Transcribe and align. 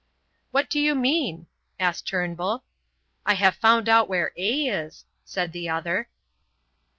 "What 0.49 0.67
do 0.67 0.79
you 0.79 0.95
mean?" 0.95 1.45
asked 1.79 2.07
Turnbull. 2.07 2.63
"I 3.23 3.35
have 3.35 3.53
found 3.55 3.87
out 3.87 4.09
where 4.09 4.31
A 4.35 4.65
is," 4.67 5.05
said 5.25 5.51
the 5.51 5.69
other. 5.69 6.09